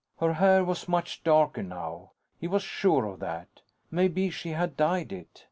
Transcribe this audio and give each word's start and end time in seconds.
Her 0.19 0.33
hair 0.33 0.63
was 0.63 0.87
much 0.87 1.23
darker 1.23 1.61
now; 1.61 2.13
he 2.39 2.47
was 2.47 2.63
sure 2.63 3.05
of 3.05 3.19
that. 3.19 3.61
Maybe 3.91 4.31
she 4.31 4.49
had 4.49 4.75
dyed 4.75 5.11
it. 5.13 5.39